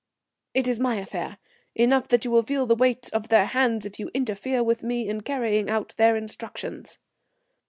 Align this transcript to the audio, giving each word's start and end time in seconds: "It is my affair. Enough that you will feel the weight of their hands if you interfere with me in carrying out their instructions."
"It 0.55 0.67
is 0.67 0.79
my 0.79 0.95
affair. 0.95 1.37
Enough 1.75 2.07
that 2.07 2.25
you 2.25 2.31
will 2.31 2.41
feel 2.41 2.65
the 2.65 2.73
weight 2.73 3.11
of 3.13 3.27
their 3.27 3.45
hands 3.45 3.85
if 3.85 3.99
you 3.99 4.09
interfere 4.15 4.63
with 4.63 4.81
me 4.81 5.07
in 5.07 5.21
carrying 5.21 5.69
out 5.69 5.93
their 5.97 6.15
instructions." 6.17 6.97